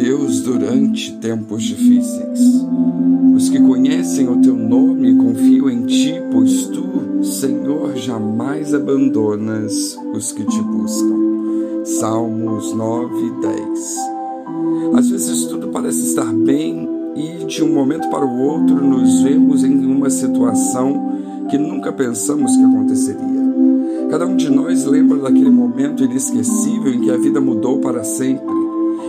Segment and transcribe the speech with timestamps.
[0.00, 2.40] Deus durante tempos difíceis.
[3.34, 10.30] Os que conhecem o teu nome confiam em ti, pois tu, Senhor, jamais abandonas os
[10.30, 11.84] que te buscam.
[11.84, 14.98] Salmos 9, 10.
[14.98, 19.64] Às vezes tudo parece estar bem e de um momento para o outro nos vemos
[19.64, 21.18] em uma situação
[21.50, 23.48] que nunca pensamos que aconteceria.
[24.10, 28.57] Cada um de nós lembra daquele momento inesquecível em que a vida mudou para sempre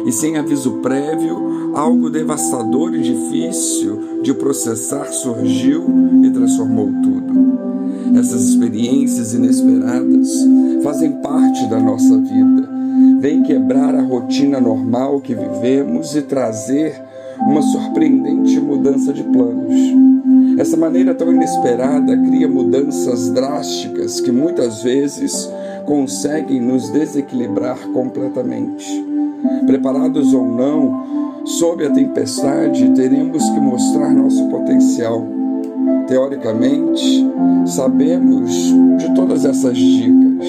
[0.09, 5.85] e sem aviso prévio, algo devastador e difícil de processar surgiu
[6.23, 8.17] e transformou tudo.
[8.17, 10.27] Essas experiências inesperadas
[10.83, 12.67] fazem parte da nossa vida,
[13.19, 16.99] vêm quebrar a rotina normal que vivemos e trazer
[17.41, 19.75] uma surpreendente mudança de planos.
[20.57, 25.47] Essa maneira tão inesperada cria mudanças drásticas que muitas vezes
[25.85, 29.08] conseguem nos desequilibrar completamente.
[29.65, 35.25] Preparados ou não, sob a tempestade, teremos que mostrar nosso potencial.
[36.07, 37.27] Teoricamente,
[37.65, 38.51] sabemos
[38.97, 40.47] de todas essas dicas.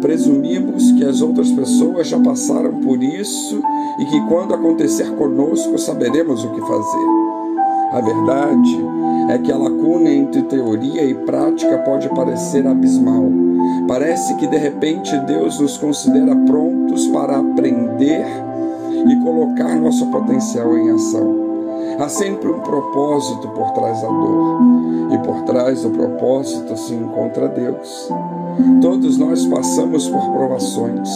[0.00, 3.62] Presumimos que as outras pessoas já passaram por isso
[4.00, 7.32] e que quando acontecer conosco saberemos o que fazer.
[7.92, 8.84] A verdade
[9.28, 13.30] é que a lacuna entre teoria e prática pode parecer abismal.
[13.86, 20.90] Parece que de repente Deus nos considera prontos para aprender e colocar nosso potencial em
[20.90, 21.42] ação.
[21.98, 24.60] Há sempre um propósito por trás da dor,
[25.12, 28.08] e por trás do propósito se encontra Deus.
[28.80, 31.08] Todos nós passamos por provações,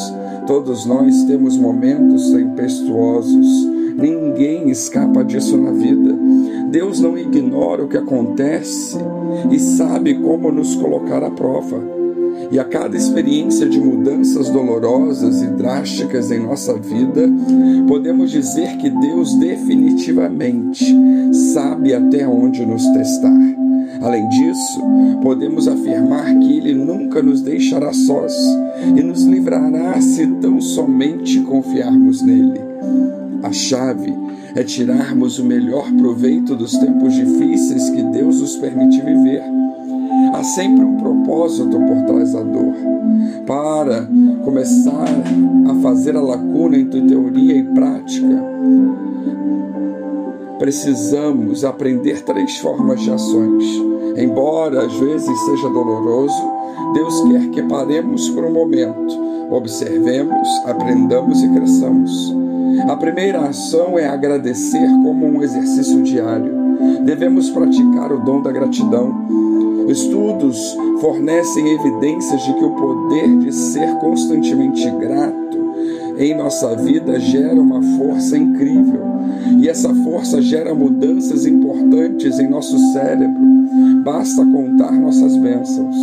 [0.46, 6.14] todos nós temos momentos tempestuosos, ninguém escapa disso na vida.
[6.68, 8.98] Deus não ignora o que acontece
[9.50, 12.05] e sabe como nos colocar à prova.
[12.50, 17.28] E a cada experiência de mudanças dolorosas e drásticas em nossa vida,
[17.88, 20.84] podemos dizer que Deus definitivamente
[21.52, 23.36] sabe até onde nos testar.
[24.00, 24.80] Além disso,
[25.22, 28.34] podemos afirmar que Ele nunca nos deixará sós
[28.96, 32.60] e nos livrará se tão somente confiarmos nele.
[33.42, 34.12] A chave
[34.54, 39.42] é tirarmos o melhor proveito dos tempos difíceis que Deus nos permite viver
[40.36, 42.74] Há sempre um propósito por trás da dor.
[43.46, 44.06] Para
[44.44, 45.08] começar
[45.66, 48.44] a fazer a lacuna entre teoria e prática,
[50.58, 53.64] precisamos aprender três formas de ações.
[54.18, 56.42] Embora às vezes seja doloroso,
[56.92, 59.18] Deus quer que paremos por um momento,
[59.50, 62.36] observemos, aprendamos e cresçamos.
[62.86, 66.52] A primeira ação é agradecer como um exercício diário.
[67.06, 69.45] Devemos praticar o dom da gratidão
[69.88, 75.46] Estudos fornecem evidências de que o poder de ser constantemente grato
[76.18, 79.00] em nossa vida gera uma força incrível.
[79.60, 83.42] E essa força gera mudanças importantes em nosso cérebro.
[84.02, 85.96] Basta contar nossas bênçãos.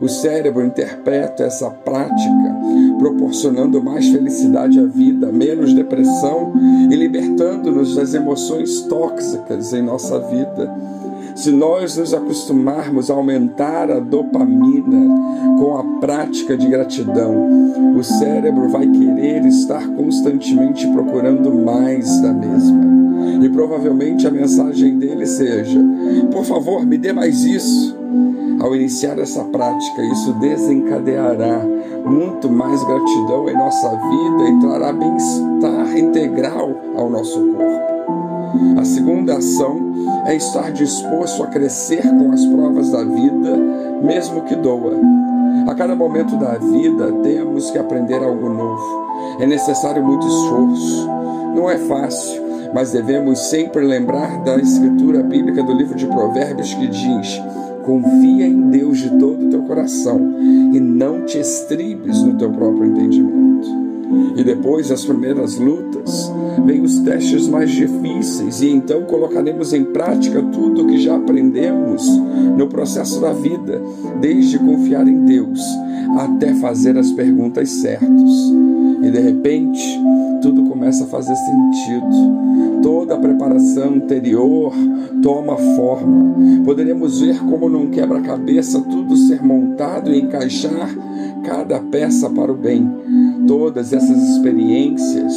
[0.00, 2.56] O cérebro interpreta essa prática,
[2.98, 6.52] proporcionando mais felicidade à vida, menos depressão
[6.90, 10.70] e libertando-nos das emoções tóxicas em nossa vida.
[11.36, 15.14] Se nós nos acostumarmos a aumentar a dopamina
[15.58, 22.86] com a prática de gratidão, o cérebro vai querer estar constantemente procurando mais da mesma.
[23.44, 25.78] E provavelmente a mensagem dele seja:
[26.32, 27.94] por favor, me dê mais isso.
[28.58, 31.60] Ao iniciar essa prática, isso desencadeará
[32.06, 37.95] muito mais gratidão em nossa vida e trará bem-estar integral ao nosso corpo.
[38.78, 39.78] A segunda ação
[40.26, 43.56] é estar disposto a crescer com as provas da vida,
[44.02, 44.94] mesmo que doa.
[45.66, 49.06] A cada momento da vida temos que aprender algo novo.
[49.40, 51.08] É necessário muito esforço.
[51.54, 52.42] Não é fácil,
[52.74, 57.42] mas devemos sempre lembrar da escritura bíblica do livro de Provérbios que diz:
[57.84, 60.20] Confia em Deus de todo o teu coração
[60.72, 63.35] e não te estribes no teu próprio entendimento.
[64.36, 66.32] E depois das primeiras lutas,
[66.64, 72.06] vem os testes mais difíceis, e então colocaremos em prática tudo o que já aprendemos
[72.56, 73.80] no processo da vida,
[74.20, 75.60] desde confiar em Deus
[76.18, 78.30] até fazer as perguntas certas.
[79.02, 80.00] E de repente,
[80.40, 82.36] tudo começa a fazer sentido.
[82.82, 84.72] Toda a preparação anterior
[85.22, 86.34] toma forma.
[86.64, 90.88] Poderemos ver como num quebra-cabeça tudo ser montado e encaixar
[91.44, 92.90] cada peça para o bem.
[93.46, 95.34] Todas essas experiências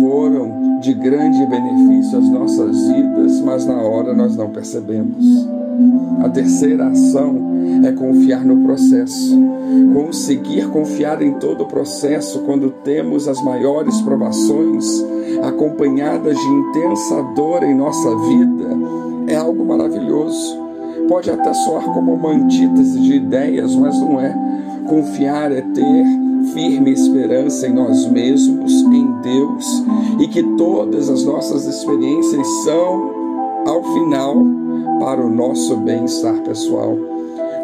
[0.00, 5.48] foram de grande benefício às nossas vidas, mas na hora nós não percebemos.
[6.22, 7.36] A terceira ação
[7.84, 9.38] é confiar no processo.
[9.92, 14.84] Conseguir confiar em todo o processo quando temos as maiores provações,
[15.42, 18.68] acompanhadas de intensa dor em nossa vida,
[19.26, 20.62] é algo maravilhoso.
[21.08, 24.34] Pode até soar como uma antítese de ideias, mas não é.
[24.86, 26.04] Confiar é ter
[26.54, 29.84] firme esperança em nós mesmos, em Deus,
[30.20, 33.12] e que todas as nossas experiências são,
[33.66, 34.36] ao final,
[35.00, 36.96] para o nosso bem-estar pessoal.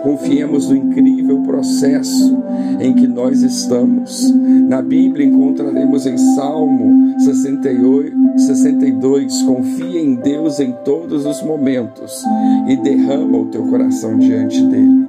[0.03, 2.37] Confiemos no incrível processo
[2.81, 4.35] em que nós estamos.
[4.69, 12.25] Na Bíblia encontraremos em Salmo 68, 62: Confia em Deus em todos os momentos
[12.67, 15.07] e derrama o teu coração diante dele.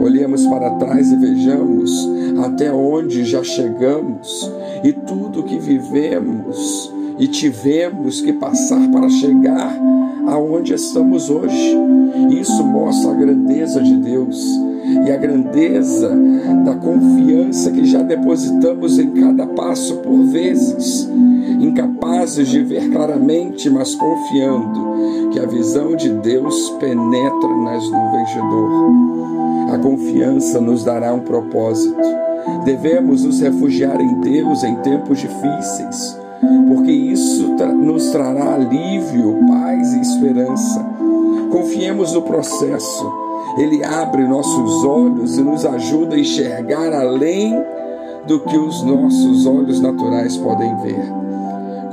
[0.00, 2.08] Olhemos para trás e vejamos
[2.42, 4.50] até onde já chegamos
[4.82, 9.78] e tudo que vivemos e tivemos que passar para chegar
[10.26, 11.76] aonde estamos hoje.
[12.30, 14.44] Isso mostra a grandeza de Deus
[15.06, 16.10] e a grandeza
[16.64, 21.08] da confiança que já depositamos em cada passo por vezes,
[22.24, 28.38] incapazes de ver claramente, mas confiando que a visão de Deus penetra nas nuvens de
[28.38, 29.74] dor.
[29.74, 31.96] A confiança nos dará um propósito.
[32.64, 36.24] Devemos nos refugiar em Deus em tempos difíceis
[36.68, 40.84] porque isso nos trará alívio, paz e esperança.
[41.50, 43.12] Confiemos no processo,
[43.56, 47.54] ele abre nossos olhos e nos ajuda a enxergar além
[48.26, 51.23] do que os nossos olhos naturais podem ver.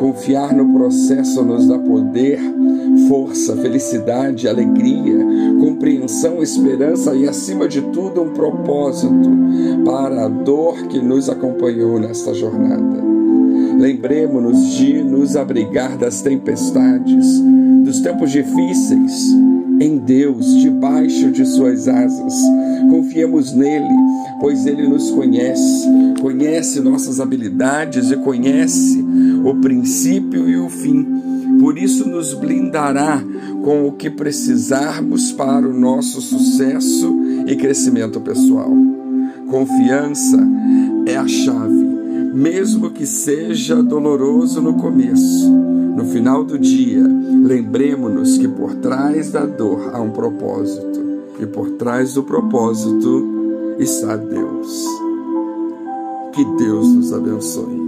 [0.02, 2.40] Confiar no processo nos dá poder,
[3.08, 5.16] força, felicidade, alegria,
[5.60, 9.30] compreensão, esperança e, acima de tudo, um propósito
[9.86, 13.00] para a dor que nos acompanhou nesta jornada.
[13.78, 17.40] Lembremos-nos de nos abrigar das tempestades,
[17.84, 19.32] dos tempos difíceis,
[19.80, 22.34] em Deus, debaixo de Suas asas.
[22.90, 23.86] Confiemos nele,
[24.40, 25.88] pois ele nos conhece,
[26.20, 29.11] conhece nossas habilidades e conhece
[29.44, 31.06] o princípio e o fim.
[31.60, 33.24] Por isso, nos blindará
[33.64, 37.14] com o que precisarmos para o nosso sucesso
[37.46, 38.72] e crescimento pessoal.
[39.48, 40.40] Confiança
[41.06, 41.92] é a chave
[42.34, 45.52] mesmo que seja doloroso no começo.
[45.52, 51.02] No final do dia, lembremos-nos que por trás da dor há um propósito,
[51.40, 54.86] e por trás do propósito está Deus.
[56.34, 57.81] Que Deus nos abençoe.